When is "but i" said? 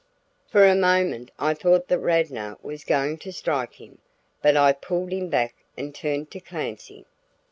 4.41-4.73